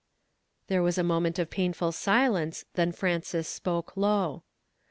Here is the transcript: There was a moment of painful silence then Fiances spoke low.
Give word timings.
There 0.65 0.81
was 0.81 0.97
a 0.97 1.03
moment 1.03 1.37
of 1.37 1.51
painful 1.51 1.91
silence 1.91 2.65
then 2.73 2.91
Fiances 2.91 3.47
spoke 3.47 3.95
low. 3.95 4.41